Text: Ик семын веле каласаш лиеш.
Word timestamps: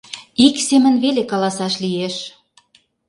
Ик 0.45 0.55
семын 0.67 0.95
веле 1.03 1.21
каласаш 1.31 1.73
лиеш. 1.83 2.15